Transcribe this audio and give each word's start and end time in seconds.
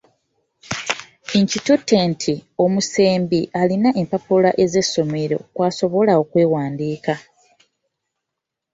Nkitutte 1.39 1.95
nti 2.11 2.33
omusembi 2.63 3.39
alina 3.61 3.89
empappula 4.01 4.49
z'essomero 4.71 5.37
kw'asobola 5.55 6.11
okuwandiika. 6.21 7.13